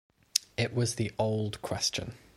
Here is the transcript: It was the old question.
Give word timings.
It 0.57 0.73
was 0.73 0.95
the 0.95 1.11
old 1.19 1.61
question. 1.61 2.15